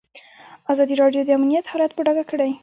[0.71, 2.51] ازادي راډیو د امنیت حالت په ډاګه کړی.